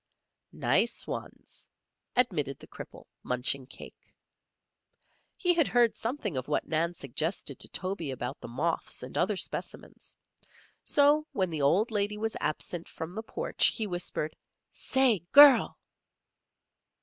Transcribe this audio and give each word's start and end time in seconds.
"Nice 0.51 1.05
ones," 1.05 1.69
admitted 2.15 2.57
the 2.57 2.65
cripple, 2.65 3.05
munching 3.21 3.67
cake. 3.67 4.15
He 5.37 5.53
had 5.53 5.67
heard 5.67 5.95
something 5.95 6.35
of 6.37 6.47
what 6.47 6.65
Nan 6.65 6.95
suggested 6.95 7.59
to 7.59 7.67
Toby 7.67 8.09
about 8.09 8.39
the 8.41 8.47
moths 8.47 9.03
and 9.03 9.15
other 9.15 9.37
specimens. 9.37 10.15
So 10.83 11.27
when 11.33 11.51
the 11.51 11.61
old 11.61 11.91
lady 11.91 12.17
was 12.17 12.35
absent 12.41 12.89
from 12.89 13.13
the 13.13 13.21
porch 13.21 13.67
he 13.67 13.85
whispered: 13.85 14.35
"Say, 14.71 15.19
girl!" 15.33 15.77